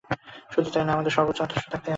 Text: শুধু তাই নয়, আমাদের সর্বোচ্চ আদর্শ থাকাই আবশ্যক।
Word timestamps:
শুধু 0.51 0.69
তাই 0.69 0.83
নয়, 0.83 0.93
আমাদের 0.93 1.11
সর্বোচ্চ 1.11 1.39
আদর্শ 1.41 1.65
থাকাই 1.65 1.79
আবশ্যক। 1.79 1.89